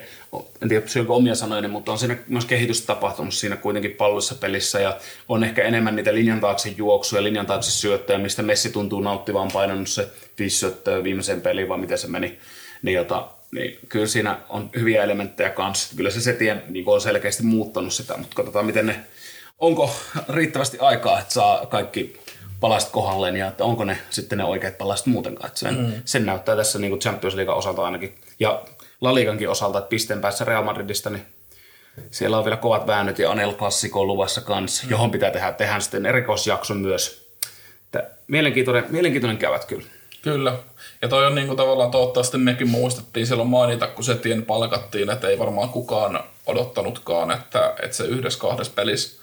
[0.62, 4.80] en tiedä syönkö omia sanoja, mutta on siinä myös kehitystä tapahtunut siinä kuitenkin pallossa pelissä
[4.80, 4.98] ja
[5.30, 9.90] on ehkä enemmän niitä linjan taakse juoksuja, linjan taakse syöttöjä, mistä Messi tuntuu nauttivan painanut
[9.90, 10.08] se
[10.40, 12.40] viisi syöttöä viimeiseen peliin, vaan miten se meni.
[12.82, 15.96] Niin, jota, niin kyllä siinä on hyviä elementtejä kanssa.
[15.96, 19.00] Kyllä se setien niin on selkeästi muuttanut sitä, mutta katsotaan miten ne,
[19.60, 19.96] onko
[20.30, 22.20] riittävästi aikaa, että saa kaikki
[22.62, 25.48] palasit kohdalleen ja että onko ne sitten ne oikeat palasit muutenkaan.
[25.48, 25.94] Että sen, mm.
[26.06, 28.64] sen näyttää tässä niin kuin Champions League osalta ainakin ja
[29.02, 31.26] La Ligankin osalta, että pisteen päässä Real Madridista, niin
[32.12, 34.92] siellä on vielä kovat väännöt ja on El Clasico luvassa kanssa, mm.
[34.92, 37.32] johon pitää tehdä, tehdä sitten erikoisjakson myös.
[37.86, 39.88] Että mielenkiintoinen, mielenkiintoinen kävät kyllä.
[40.22, 40.54] Kyllä.
[41.02, 45.10] Ja toi on niin kuin tavallaan toivottavasti mekin muistettiin silloin mainita, kun se tien palkattiin,
[45.10, 49.22] että ei varmaan kukaan odottanutkaan, että, että se yhdessä kahdessa pelissä,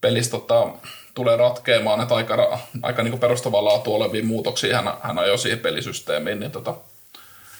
[0.00, 0.68] pelissä tota,
[1.14, 6.40] tulee ratkeamaan, että aika, aika niin perustavaa laatua olevia muutoksia hän, hän ajoi siihen pelisysteemiin.
[6.40, 6.74] Niin tota.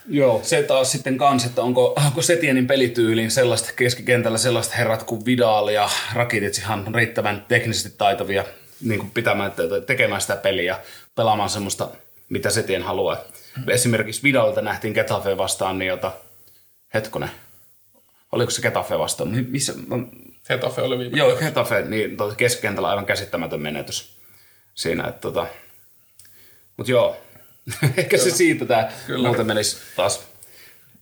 [0.09, 5.25] Joo, se taas sitten kans, että onko, onko Setienin pelityyliin sellaista keskikentällä sellaista herrat kuin
[5.25, 8.45] Vidal ja Rakitic ihan riittävän teknisesti taitavia
[8.81, 9.53] niin kuin pitämään,
[9.87, 10.79] tekemään sitä peliä,
[11.15, 11.89] pelaamaan semmoista,
[12.29, 13.17] mitä Setien haluaa.
[13.57, 13.69] Mm.
[13.69, 16.13] Esimerkiksi Vidalta nähtiin Getafe vastaan, niin jota,
[16.95, 17.31] hetkonen,
[18.33, 19.47] oliko se Getafe vastaan?
[19.49, 19.75] Missä,
[20.49, 24.19] Hetafe oli viime Joo, Hetafe, niin tuota, keskikentällä aivan käsittämätön menetys
[24.75, 25.09] siinä.
[25.09, 25.47] Että, tota.
[26.77, 27.17] Mutta joo,
[27.97, 28.89] ehkä se siitä tämä
[29.23, 30.21] muuten menisi taas.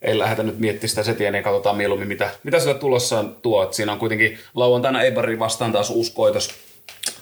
[0.02, 3.62] Ei lähdetä nyt miettimään sitä setiä, niin katsotaan mieluummin, mitä, mitä sillä tulossa tuo.
[3.62, 6.54] Et siinä on kuitenkin lauantaina Eibarin vastaan taas uskoitos,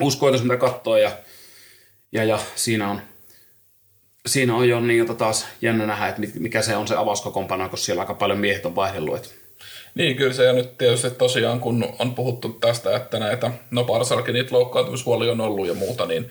[0.00, 0.96] uskoitos mitä katsoo.
[0.96, 1.12] Ja,
[2.12, 3.00] ja, ja siinä on
[4.28, 8.00] siinä on jo niin, taas jännä nähdä, että mikä se on se avauskokompana, kun siellä
[8.00, 9.35] aika paljon miehet on vaihdellut.
[9.98, 14.34] Niin, kyllä se ja nyt tietysti tosiaan, kun on puhuttu tästä, että näitä, no Barsallakin
[14.34, 16.30] niitä loukkaantumishuolia on ollut ja muuta, niin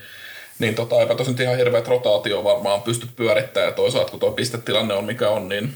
[0.59, 4.93] niin tota, eipä tosin ihan hirveät rotaatio varmaan pysty pyörittämään ja toisaalta kun tuo pistetilanne
[4.93, 5.73] on mikä on, niin,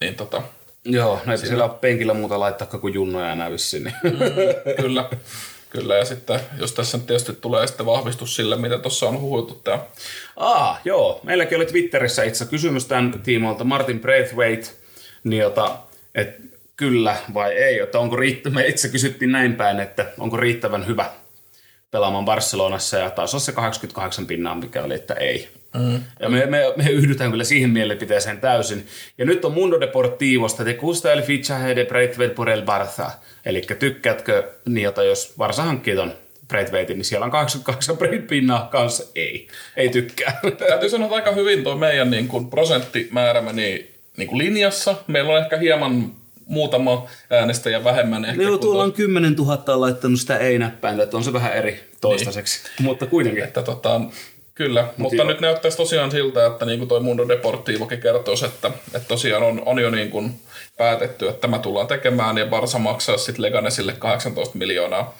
[0.00, 0.42] niin tota,
[0.84, 3.84] Joo, no eipä siellä penkillä muuta laittaa kuin junnoja enää vissiin.
[3.84, 3.94] Niin.
[4.02, 5.10] Mm, kyllä,
[5.70, 5.96] kyllä.
[5.96, 9.78] Ja sitten jos tässä nyt tietysti tulee sitten vahvistus sille, mitä tuossa on huhuiltu tämä.
[10.36, 11.20] Aa, joo.
[11.22, 14.70] Meilläkin oli Twitterissä itse kysymys tämän tiimoilta Martin Braithwaite,
[15.24, 15.76] niin jota,
[16.14, 16.42] että
[16.76, 21.10] kyllä vai ei, että onko riittä, me itse kysyttiin näin päin, että onko riittävän hyvä
[21.90, 25.48] pelaamaan Barcelonassa ja taas on se 88 pinnaa, mikä oli, että ei.
[25.74, 26.00] Mm.
[26.20, 28.86] Ja me, me, me, yhdytään kyllä siihen mielipiteeseen täysin.
[29.18, 33.10] Ja nyt on Mundo Deportivosta, te gusta el fichaje de Braithwaite por el Barça.
[33.46, 36.12] Eli tykkäätkö niin, että jos Barça hankkii ton
[36.88, 37.96] niin siellä on 88
[38.28, 39.04] pinnaa kanssa.
[39.14, 40.40] Ei, ei tykkää.
[40.68, 44.96] Täytyy sanoa, että aika hyvin tuo meidän niin kuin prosenttimäärä meni niin kuin linjassa.
[45.06, 46.12] Meillä on ehkä hieman
[46.46, 48.24] muutama äänestäjä vähemmän.
[48.24, 52.60] Ehkä Joo, tuolla on 10 000 laittanut sitä ei-näppäintä, että on se vähän eri toistaiseksi,
[52.64, 52.84] niin.
[52.84, 53.44] mutta kuitenkin.
[53.44, 54.00] Että tota,
[54.54, 55.26] Kyllä, Mut mutta joo.
[55.26, 59.62] nyt näyttäisi tosiaan siltä, että niin kuin toi Mundo Deportivokin kertoisi, että, että tosiaan on,
[59.66, 60.40] on jo niin kuin
[60.76, 65.14] päätetty, että tämä tullaan tekemään ja Barsa maksaa sitten Leganesille 18 miljoonaa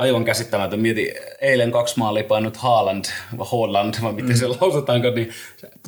[0.00, 0.80] aivan käsittämätön.
[0.80, 3.04] Mieti, eilen kaksi maalia painut Haaland,
[3.38, 4.36] vai Holland, vai miten mm.
[4.36, 5.30] se lausutaanko, niin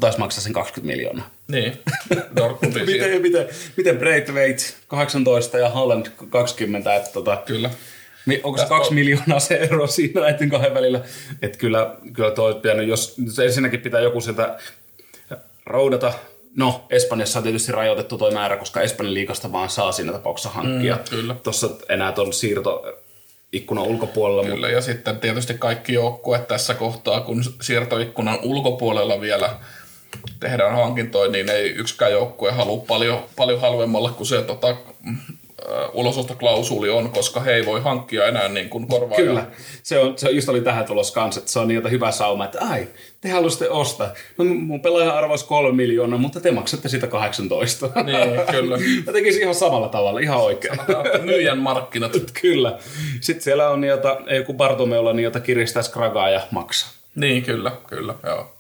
[0.01, 1.31] taisi maksaa sen 20 miljoonaa.
[1.53, 1.79] Niin,
[2.87, 7.71] miten, miten, miten Braithwaite 18 ja Haaland 20, että tota, Kyllä.
[8.43, 8.95] Onko se kaksi on...
[8.95, 11.01] miljoonaa se ero siinä näiden kahden välillä?
[11.43, 14.59] Että kyllä, kyllä toi pitänyt, jos ensinnäkin pitää joku sieltä
[15.67, 16.13] roudata,
[16.57, 20.95] No, Espanjassa on tietysti rajoitettu tuo määrä, koska Espanjan liikasta vaan saa siinä tapauksessa hankkia.
[20.95, 21.35] Mm, kyllä.
[21.43, 22.99] Tuossa enää tuon siirto
[23.53, 24.45] ikkunan ulkopuolella.
[24.45, 29.57] Kyllä, ja sitten tietysti kaikki joukkueet tässä kohtaa, kun siirtoikkunan ulkopuolella vielä
[30.43, 34.77] tehdään hankintoja, niin ei yksikään joukkue halua paljon, paljon halvemmalle kuin se tota,
[35.93, 39.17] ulosostoklausuli on, koska he ei voi hankkia enää niin kuin korvaa.
[39.17, 39.47] Kyllä,
[39.83, 42.59] se, on, se just oli tähän tulos kanssa, että se on niin hyvä sauma, että
[42.61, 42.89] ai,
[43.21, 44.13] te haluaisitte ostaa.
[44.39, 47.87] No mun pelaaja arvoisi kolme miljoonaa, mutta te maksatte sitä 18.
[48.05, 48.77] Niin, kyllä.
[49.07, 50.79] Mä tekisin ihan samalla tavalla, ihan oikein.
[51.23, 52.13] Myyjän markkinat.
[52.43, 52.79] kyllä.
[53.21, 56.91] Sitten siellä on niitä, joku Bartomeolla niitä kiristää skragaa ja maksaa.
[57.15, 58.51] Niin, kyllä, kyllä, joo.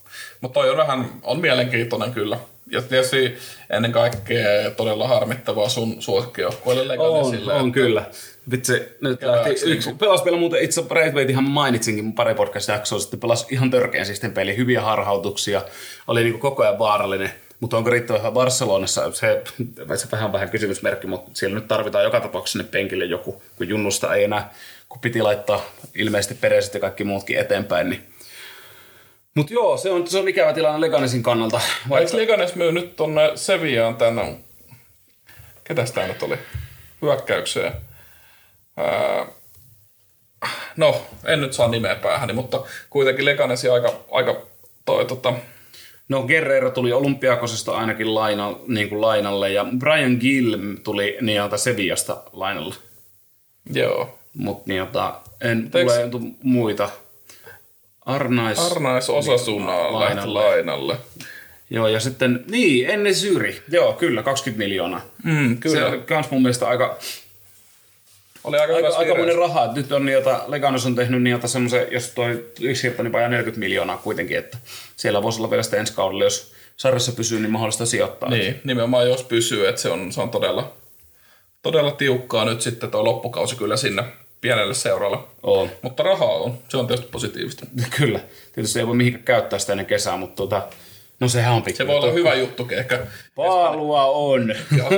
[0.42, 2.38] Mutta toi on vähän, on mielenkiintoinen kyllä.
[2.70, 3.36] Ja tietysti
[3.70, 7.52] ennen kaikkea todella harmittavaa sun suosikkijoukkueelle Leganesille.
[7.52, 8.04] On, on kyllä.
[8.50, 9.88] Vitsi, nyt lähti yksi.
[9.88, 13.20] Niin pelas vielä muuten itse Braithwaite ihan mainitsinkin mun pari podcast jaksoa sitten.
[13.20, 15.62] Pelas ihan törkeän sitten peli, hyviä harhautuksia.
[16.08, 17.30] Oli niin koko ajan vaarallinen.
[17.60, 19.42] Mutta onko riittävä Barcelonassa, se,
[19.96, 24.14] se vähän vähän kysymysmerkki, mutta siellä nyt tarvitaan joka tapauksessa sinne penkille joku, kun junnusta
[24.14, 24.54] ei enää,
[24.88, 28.11] kun piti laittaa ilmeisesti pereiset ja kaikki muutkin eteenpäin, niin
[29.34, 31.60] mutta joo, se on, se on ikävä tilanne Leganesin kannalta.
[31.88, 32.18] Vaikka...
[32.18, 34.36] Eikö Leganes myy nyt tonne Seviaan tänne,
[35.64, 36.38] ketäs tää nyt oli,
[37.02, 37.72] hyökkäykseen?
[38.76, 39.26] Ää...
[40.76, 44.42] No, en nyt saa nimeä päähäni, mutta kuitenkin Leganesi aika, aika
[44.84, 45.32] toi, tota...
[46.08, 52.22] No Guerrero tuli Olympiakosesta ainakin laina, niin kuin lainalle ja Brian Gill tuli niiltä Sevillasta
[52.32, 52.74] lainalle.
[53.72, 54.18] Joo.
[54.32, 56.90] Mutta niiltä en tule muita.
[58.06, 60.96] Arnais, Arnais Osasuna lähti lainalle.
[61.70, 63.62] Joo, ja sitten, niin, ennen Syri.
[63.68, 65.00] Joo, kyllä, 20 miljoonaa.
[65.24, 65.76] Mm, kyllä.
[65.76, 66.98] Se on kans mun mielestä aika,
[68.44, 69.72] oli aika, aika, aika monen rahaa.
[69.72, 74.38] Nyt on niitä, Leganos on tehnyt niitä semmoisen, jos toi yksi niin 40 miljoonaa kuitenkin,
[74.38, 74.58] että
[74.96, 78.30] siellä voisi olla vielä sitten ensi kaudella, jos sarjassa pysyy, niin mahdollista sijoittaa.
[78.30, 80.72] Niin, nimenomaan jos pysyy, että se on, se on todella,
[81.62, 84.04] todella tiukkaa nyt sitten tuo loppukausi kyllä sinne
[84.42, 85.18] pienelle seuralle.
[85.42, 85.70] On.
[85.82, 86.58] Mutta rahaa on.
[86.68, 87.66] Se on tietysti positiivista.
[87.98, 88.20] Kyllä.
[88.52, 90.62] Tietysti ei voi mihinkään käyttää sitä ennen kesää, mutta tota,
[91.20, 91.76] no sehän on pikku.
[91.76, 93.06] Se voi olla hyvä juttu ehkä.
[93.34, 94.54] Paalua on.
[94.78, 94.90] Joo.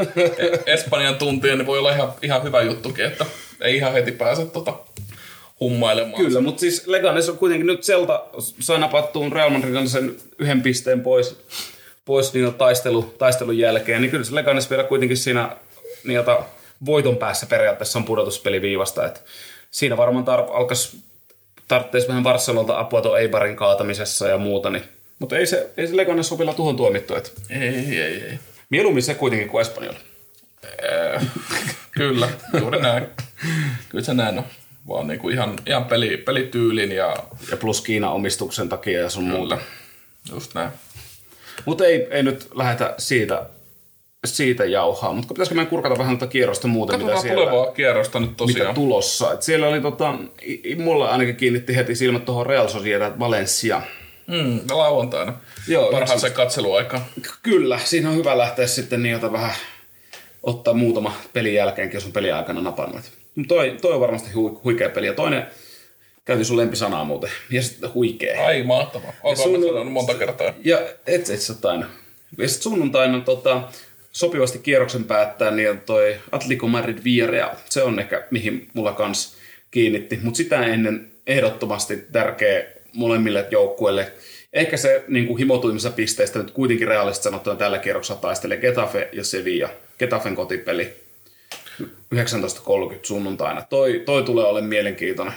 [0.67, 3.27] Espanjan tuntien niin voi olla ihan, ihan hyvä juttu, että
[3.61, 4.75] ei ihan heti pääse tota
[5.61, 6.25] hummailemaan.
[6.25, 11.01] Kyllä, mutta siis Leganes on kuitenkin nyt Celta sai napattuun Real Madridin sen yhden pisteen
[11.01, 11.39] pois,
[12.05, 15.57] pois niin taistelu, taistelun jälkeen, niin kyllä se Leganes vielä kuitenkin siinä
[16.05, 16.39] niitä
[16.87, 19.07] voiton päässä periaatteessa on pudotuspeliviivasta.
[19.07, 19.25] Et
[19.71, 21.05] siinä varmaan tar- alkaisi
[21.69, 24.85] tarvitsisi vähän Barcelonalta apua tuon Eibarin kaatamisessa ja muuta, niin.
[25.19, 27.15] mutta ei se, ei se Leganes sopilla tuhon tuomittu.
[27.15, 27.33] Et.
[27.51, 28.39] Ei, ei, ei.
[28.71, 29.99] Mieluummin se kuitenkin kuin Espanjalla.
[30.65, 31.27] Äh,
[31.91, 32.29] kyllä,
[32.61, 33.07] juuri näin.
[33.89, 34.45] Kyllä se näin on.
[34.89, 37.17] Vaan niinku ihan, ihan peli, pelityylin ja...
[37.51, 39.59] Ja plus Kiinan omistuksen takia ja sun muuta.
[40.33, 40.71] Just näin.
[41.65, 43.47] Mutta ei, ei nyt lähdetä siitä
[44.25, 48.21] siitä jauhaa, mutta pitäisikö meidän kurkata vähän tätä kierrosta muuten, Katsotaan mitä siellä, tulevaa kierrosta
[48.21, 48.61] nyt tosiaan.
[48.61, 49.33] mitä tulossa.
[49.33, 50.15] Et siellä oli, tota,
[50.79, 53.83] mulla ainakin kiinnitti heti silmät tuohon Real Sociedad Valencia.
[54.27, 55.33] Mm, lauantaina.
[55.69, 57.03] Joo, Parhaaseen katseluaikaan.
[57.43, 59.53] Kyllä, siinä on hyvä lähteä sitten niiltä vähän
[60.43, 63.03] ottaa muutama pelin jälkeenkin, jos on pelin aikana napannut.
[63.49, 65.07] Toi, toi on varmasti hu, huikea peli.
[65.07, 65.47] Ja toinen,
[66.25, 68.47] käytin sun lempisanaa muuten, ja sitten huikea.
[68.47, 69.13] Ai mahtavaa.
[69.23, 69.93] Onko sun...
[69.93, 70.53] monta kertaa?
[70.65, 71.87] Ja et, et sä aina.
[72.39, 73.63] Ja sitten sunnuntaina tota,
[74.15, 79.37] sopivasti kierroksen päättää, niin toi Atletico Madrid Villarreal, se on ehkä mihin mulla kans
[79.71, 80.21] kiinnitti.
[80.23, 84.13] Mutta sitä ennen ehdottomasti tärkeä molemmille joukkueille.
[84.53, 89.25] Ehkä se niin kuin himotuimmissa pisteistä nyt kuitenkin realistisesti sanottuna tällä kierroksella taistelee Getafe ja
[89.25, 89.69] Sevilla.
[89.99, 90.93] Getafen kotipeli
[91.83, 91.89] 19.30
[93.03, 93.63] sunnuntaina.
[93.63, 95.35] Toi, toi tulee olemaan mielenkiintoinen.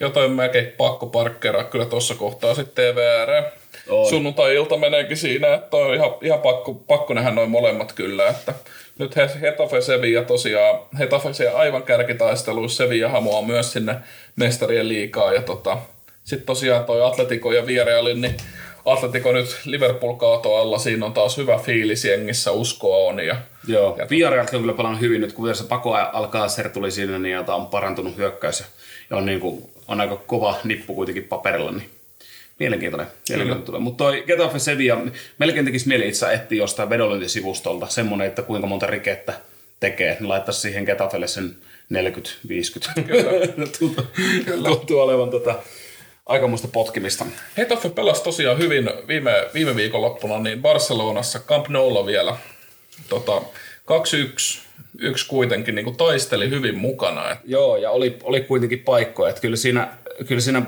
[0.00, 3.42] Jotain melkein pakko parkkeeraa kyllä tuossa kohtaa sitten TVR.
[4.08, 8.28] Sunnuntai-ilta meneekin siinä, että on ihan, ihan pakko, pakko nähdä noin molemmat kyllä.
[8.28, 8.54] Että
[8.98, 13.96] nyt Hetafe Sevilla tosiaan, Hetafe se aivan kärkitaisteluissa, Sevilla hamoaa myös sinne
[14.36, 15.32] mestarien liikaa.
[15.32, 15.78] Ja tota,
[16.24, 18.36] sitten tosiaan toi Atletico ja Villarrealin, niin
[18.84, 23.20] Atletico nyt Liverpool kaato alla, siinä on taas hyvä fiilis jengissä, uskoa on.
[23.20, 23.36] Ja,
[23.68, 27.18] Joo, ja Villarreal on kyllä paljon hyvin nyt, kun se pako alkaa, Ser tuli sinne,
[27.18, 28.66] niin on parantunut hyökkäys ja,
[29.10, 31.90] ja on, niin kuin, on aika kova nippu kuitenkin paperilla, niin
[32.58, 33.06] Mielenkiintoinen.
[33.28, 33.82] Mielenkiintoinen.
[33.82, 35.06] Mutta toi Getafe Sevilla,
[35.38, 39.34] melkein tekisi mieli itse etsiä jostain vedonlyöntisivustolta semmoinen, että kuinka monta rikettä
[39.80, 40.16] tekee.
[40.20, 41.56] Niin laittaisi siihen Getafelle sen
[41.94, 43.02] 40-50.
[44.46, 44.68] Kyllä.
[44.68, 45.54] Tuntuu olevan tota,
[46.26, 47.26] aikamoista potkimista.
[47.56, 52.36] Getafe pelasi tosiaan hyvin viime, viime viikonloppuna niin Barcelonassa Camp Noulla vielä.
[53.08, 54.66] Tota, 2-1
[54.98, 57.30] yksi kuitenkin niin kuin taisteli hyvin mukana.
[57.30, 57.44] Että...
[57.46, 59.30] Joo, ja oli, oli kuitenkin paikkoja.
[59.30, 59.88] Että kyllä siinä,
[60.26, 60.62] kyllä siinä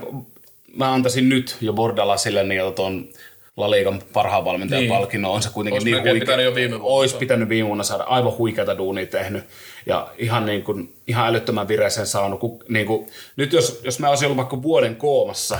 [0.78, 3.08] mä antaisin nyt jo Bordalasille niin tuon
[3.56, 4.92] La Ligan parhaan valmentajan Niin.
[4.92, 5.32] palkinnon.
[5.32, 6.20] On se kuitenkin Olisi niin huikea.
[6.20, 9.44] pitänyt jo viime vuonna Olisi pitänyt viime vuonna saada aivan huikeata duunia tehnyt.
[9.86, 12.40] Ja ihan, niin kuin, ihan älyttömän vireeseen saanut.
[12.40, 15.58] Kun, niin kuin, nyt jos, jos mä olisin ollut vaikka vuoden koomassa,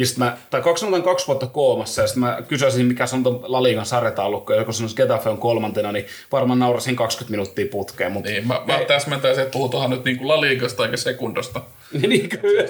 [0.00, 3.16] ja sit mä, tai kaksi, sanotaan kaksi vuotta koomassa, ja sitten mä kysyisin, mikä se
[3.16, 7.30] on ton La Ligan sarjataulukko, ja joku sanoisi Getafe on kolmantena, niin varmaan naurasin 20
[7.30, 8.12] minuuttia putkeen.
[8.12, 11.60] Mutta Niin, mä, mä täsmentäisin, että puhutaan nyt niinku La Ligasta eikä sekundasta.
[12.08, 12.62] niin, kyllä,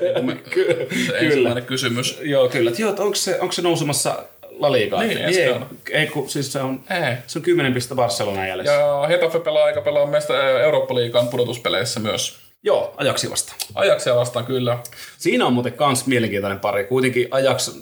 [0.51, 1.19] kyllä, Se kyllä.
[1.19, 2.19] ensimmäinen kysymys.
[2.23, 2.73] Joo, kyllä.
[2.79, 4.25] Joo, onko se, onko se nousemassa
[4.59, 5.09] La Ligaan?
[5.09, 5.67] Niin, ei, kaudella.
[5.91, 7.17] ei, kun siis se on, Ei.
[7.27, 8.73] se on 10 pistettä Barcelona jäljessä.
[8.73, 12.50] Ja Hetafe pelaa aika pelaa meistä Eurooppa-liigan pudotuspeleissä myös.
[12.63, 13.53] Joo, Ajaksi vasta.
[13.75, 14.79] Ajaksia vastaan kyllä.
[15.19, 16.85] Siinä on muuten kans mielenkiintoinen pari.
[16.85, 17.77] Kuitenkin Ajax,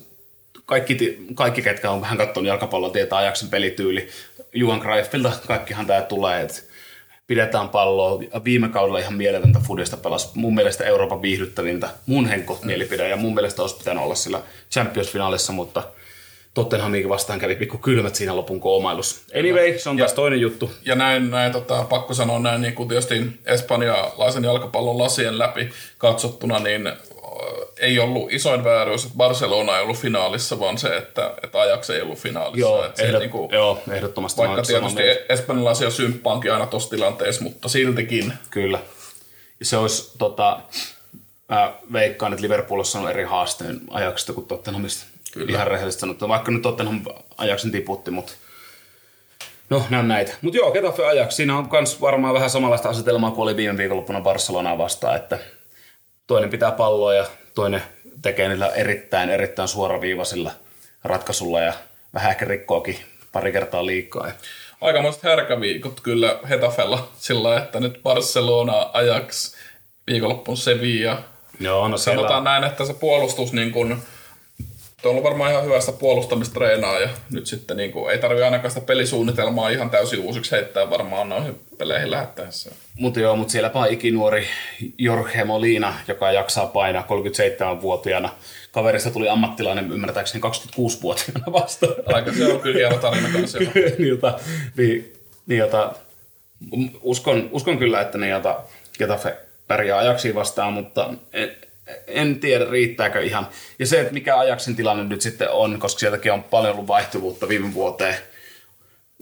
[0.66, 4.08] kaikki, kaikki ketkä on vähän katsonut jalkapalloa, tietää Ajaxin pelityyli.
[4.52, 6.62] Juhan Greifilta kaikkihan tämä tulee, että
[7.26, 8.20] pidetään palloa.
[8.44, 10.34] Viime kaudella ihan mieletöntä fudista pelas.
[10.34, 11.88] Mun mielestä Euroopan viihdyttävintä.
[12.06, 15.82] Mun henkko mielipide ja mun mielestä olisi pitänyt olla sillä Champions-finaalissa, mutta
[16.58, 19.20] Tottenhamiin vastaan kävi pikku kylmät siinä lopun koomailussa.
[19.38, 20.70] Anyway, se on taas toinen juttu.
[20.84, 26.58] Ja näin, näin tota, pakko sanoa näin, niin kuin tietysti espanjalaisen jalkapallon lasien läpi katsottuna,
[26.58, 26.92] niin ö,
[27.80, 32.02] ei ollut isoin vääryys, että Barcelona ei ollut finaalissa, vaan se, että, että Ajax ei
[32.02, 32.60] ollut finaalissa.
[32.60, 34.40] Joo, että se, ehdot, niin kuin, joo ehdottomasti.
[34.40, 38.32] vaikka tietysti espanjalaisia symppaankin aina tuossa tilanteessa, mutta siltikin.
[38.50, 38.78] Kyllä.
[39.60, 40.60] Ja se olisi, tota,
[41.48, 45.17] mä veikkaan, että Liverpoolissa on eri haasteen ajaksista kuin Tottenhamista.
[45.38, 45.52] Kyllä.
[45.52, 46.28] Ihan rehellisesti sanottuna.
[46.28, 47.00] Vaikka nyt Tottenham
[47.36, 48.32] ajaksen tiputti, mutta
[49.70, 50.32] no, nämä on näitä.
[50.42, 51.36] Mutta joo, Getafe ajaksi.
[51.36, 55.38] Siinä on myös varmaan vähän samanlaista asetelmaa kuin oli viime viikonloppuna Barcelonaa vastaan, että
[56.26, 57.82] toinen pitää palloa ja toinen
[58.22, 60.50] tekee niillä erittäin, erittäin suoraviivaisilla
[61.04, 61.72] ratkaisulla ja
[62.14, 62.98] vähän ehkä rikkookin
[63.32, 64.26] pari kertaa liikaa.
[64.26, 64.32] Ja
[64.80, 69.54] Aikamoiset härkäviikot kyllä Hetafella sillä että nyt Barcelona, Ajax,
[70.06, 71.18] viikonloppuun Sevilla.
[71.60, 74.02] Joo, no siellä, Sanotaan näin, että se puolustus niin kuin,
[75.02, 78.70] Tuo on ollut varmaan ihan hyvästä puolustamistreenaa ja nyt sitten niin kuin, ei tarvitse ainakaan
[78.70, 82.70] sitä pelisuunnitelmaa ihan täysin uusiksi heittää varmaan noihin peleihin lähettäessä.
[82.98, 84.46] Mutta joo, mutta sielläpä on ikinuori
[84.98, 88.30] Jorge Molina, joka jaksaa painaa 37-vuotiaana.
[88.72, 91.94] Kaverista tuli ammattilainen ymmärtääkseni 26-vuotiaana vastaan.
[92.06, 93.58] Aika se on kyllä hieno tarina kanssa.
[93.98, 94.40] niin, jota,
[94.76, 95.12] niin,
[95.46, 95.94] niin, jota,
[97.00, 98.60] uskon, uskon kyllä, että ne jota
[98.98, 99.36] Getafe
[99.68, 101.50] pärjää ajaksiin vastaan, mutta en,
[102.06, 103.48] en tiedä riittääkö ihan.
[103.78, 107.48] Ja se, että mikä ajaksin tilanne nyt sitten on, koska sieltäkin on paljon ollut vaihtuvuutta
[107.48, 108.16] viime vuoteen,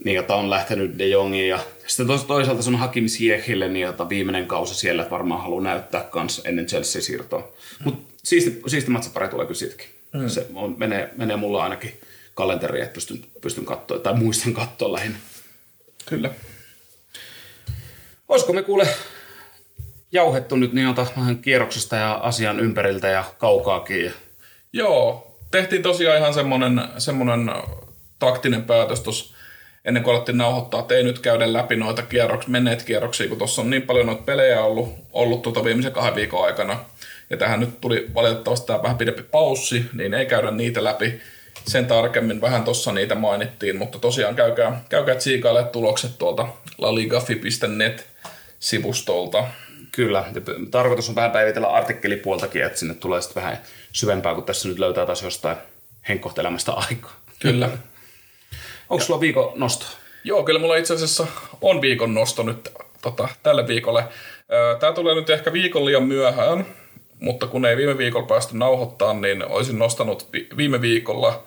[0.05, 4.09] niin jota on lähtenyt De Jongiin ja sitten toisaalta se on Hakim Ziyechille, niin jota
[4.09, 7.53] viimeinen kausi siellä varmaan haluaa näyttää kans ennen Chelsea-siirtoa.
[7.83, 9.87] Mutta siisti, siisti matsapari tulee kyllä siitäkin.
[10.13, 10.29] Mm.
[10.29, 11.99] Se on, menee, menee mulla ainakin
[12.33, 15.17] kalenteriin, että pystyn, pystyn katsoa, tai muistan katsoa lähinnä.
[16.05, 16.29] Kyllä.
[18.27, 18.87] Olisiko me kuule
[20.11, 24.13] jauhettu nyt niin jota vähän kierroksesta ja asian ympäriltä ja kaukaakin.
[24.73, 27.51] Joo, tehtiin tosiaan ihan semmoinen, semmoinen
[28.19, 29.35] taktinen päätös tuossa
[29.85, 33.61] ennen kuin alettiin nauhoittaa, että ei nyt käydä läpi noita kierroks, menneet kierroksia, kun tuossa
[33.61, 36.79] on niin paljon noita pelejä ollut, ollut tuota viimeisen kahden viikon aikana.
[37.29, 41.21] Ja tähän nyt tuli valitettavasti tämä vähän pidempi paussi, niin ei käydä niitä läpi
[41.67, 42.41] sen tarkemmin.
[42.41, 49.43] Vähän tuossa niitä mainittiin, mutta tosiaan käykää, käykää tsiikaille tulokset tuolta laligafi.net-sivustolta.
[49.97, 50.25] Kyllä,
[50.71, 53.57] tarkoitus on vähän päivitellä artikkelipuoltakin, että sinne tulee sitten vähän
[53.91, 55.57] syvempää, kun tässä nyt löytää taas jostain
[56.09, 57.15] henkkohtelemasta aikaa.
[57.39, 57.69] Kyllä.
[58.89, 59.85] Onko sulla viikon nosto?
[60.23, 61.27] Joo, kyllä mulla itse asiassa
[61.61, 62.69] on viikon nosto nyt
[63.01, 64.03] tota, tälle viikolle.
[64.79, 66.65] Tämä tulee nyt ehkä viikon liian myöhään,
[67.19, 71.43] mutta kun ei viime viikolla päästy nauhoittaa, niin olisin nostanut vi- viime viikolla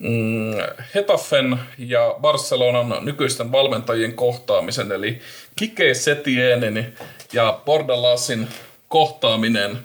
[0.00, 0.54] mm,
[0.94, 5.20] Hetafen ja Barcelonan nykyisten valmentajien kohtaamisen, eli
[5.56, 6.94] Kike Setienin
[7.32, 8.48] ja Bordalassin
[8.88, 9.78] kohtaaminen.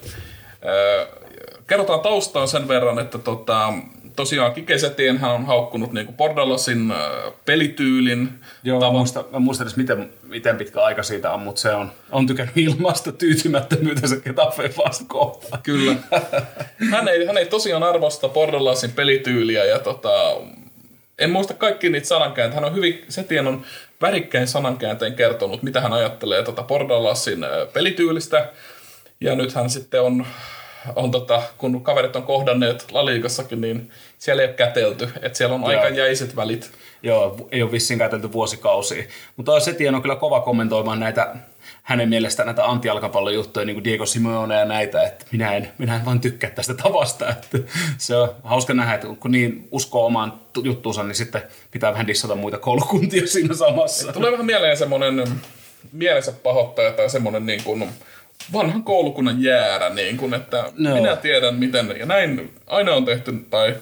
[0.65, 1.08] Ö,
[1.67, 3.73] Kerrotaan taustaa sen verran, että tota,
[4.15, 8.29] tosiaan Kike Setien hän on haukkunut niinku Bordalassin ö, pelityylin,
[8.63, 11.91] Joo, mä muistan, mä muistan edes miten, miten pitkä aika siitä on, mutta se on,
[12.12, 15.63] on tykännyt ilmaista tyytymättömyytensä Getafe vasta kohtaan.
[15.63, 15.95] Kyllä.
[16.91, 20.12] Hän ei, hän ei tosiaan arvosta Bordalassin pelityyliä ja tota,
[21.19, 22.55] en muista kaikki niitä sanankääntöjä.
[22.62, 23.65] Hän on hyvin, Setien on
[24.01, 28.51] värikkäin sanankäänteen kertonut, mitä hän ajattelee tota Bordalassin ö, pelityylistä.
[29.21, 30.25] Ja nyt hän sitten on,
[30.95, 35.10] on tota, kun kaverit on kohdanneet Laliikassakin, niin siellä ei ole kätelty.
[35.21, 36.71] Että siellä on aika jäiset välit.
[37.03, 39.03] Joo, ei ole vissiin käytelty vuosikausia.
[39.38, 41.36] Mutta Setien on kyllä kova kommentoimaan näitä
[41.86, 46.06] hänen mielestään näitä antialkapallojuttuja, niin kuin Diego Simeone ja näitä, että minä en, minä en
[46.06, 47.30] vaan tykkää tästä tavasta.
[47.30, 47.58] Että
[47.98, 52.08] se on hauska nähdä, että kun niin uskoo omaan tu- juttuunsa, niin sitten pitää vähän
[52.08, 54.13] dissata muita koulukuntia siinä samassa.
[54.13, 55.28] Tulee vähän mieleen semmoinen
[55.91, 57.89] mielensä pahoittaja tai semmoinen niin kuin
[58.53, 60.95] vanhan koulukunnan jäärä, niin kun, että No.
[60.95, 63.75] minä tiedän miten, ja näin aina on tehty, tai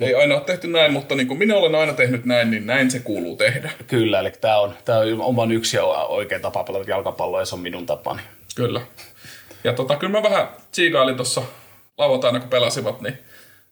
[0.00, 2.90] ei aina ole tehty näin, mutta niin kuin minä olen aina tehnyt näin, niin näin
[2.90, 3.70] se kuuluu tehdä.
[3.86, 7.60] Kyllä, eli tämä on, tää on oman yksi oikea tapa pelata jalkapalloa ja se on
[7.60, 8.22] minun tapani.
[8.54, 8.80] Kyllä.
[9.64, 11.42] Ja tota, kyllä mä vähän tsiikailin tuossa
[11.98, 13.18] lauantaina, kun pelasivat, niin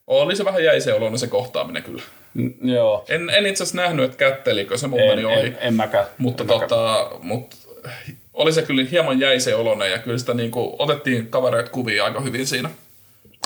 [0.06, 2.02] oli se vähän jäisen oloinen se kohtaaminen kyllä.
[2.34, 3.04] Mm, joo.
[3.08, 5.46] En, en itse asiassa nähnyt, että kättelikö se mun En, meni ohi.
[5.46, 6.06] en, en mäkään.
[6.18, 7.54] Mutta en tota, mut,
[8.34, 12.46] oli se kyllä hieman jäisen oloinen ja kyllä sitä niinku, otettiin kavereet kuvia aika hyvin
[12.46, 12.70] siinä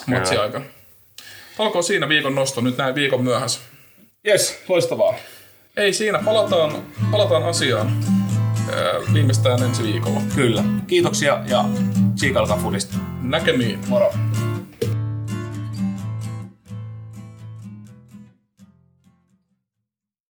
[0.07, 0.65] matsi aikana.
[1.59, 3.61] Olkoon siinä viikon nosto nyt näin viikon myöhässä.
[4.29, 5.15] Yes, loistavaa.
[5.77, 8.05] Ei siinä, palataan, palataan asiaan
[8.73, 10.21] ää, viimeistään ensi viikolla.
[10.35, 10.65] Kyllä.
[10.87, 11.65] Kiitoksia ja
[12.15, 12.97] tsiikalkaa fudista.
[13.23, 13.79] Näkemiin.
[13.89, 14.13] Moro.